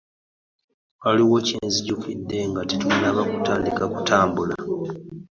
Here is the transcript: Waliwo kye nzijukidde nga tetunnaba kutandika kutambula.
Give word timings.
Waliwo 1.03 1.37
kye 1.45 1.57
nzijukidde 1.67 2.37
nga 2.49 2.61
tetunnaba 2.69 3.21
kutandika 3.31 3.83
kutambula. 3.93 4.55